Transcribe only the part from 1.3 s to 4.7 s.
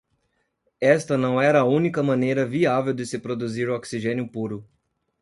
era a única maneira viável de se produzir oxigênio puro.